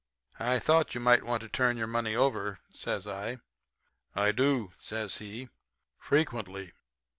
"'I 0.39 0.57
thought 0.57 0.95
you 0.95 0.99
might 0.99 1.23
want 1.23 1.43
to 1.43 1.47
turn 1.47 1.77
your 1.77 1.85
money 1.85 2.15
over,' 2.15 2.57
says 2.71 3.05
I. 3.05 3.37
"'I 4.15 4.31
do,' 4.31 4.73
says 4.75 5.17
he, 5.17 5.49
'frequently. 5.99 6.71